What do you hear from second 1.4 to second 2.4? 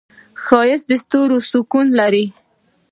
سکون لري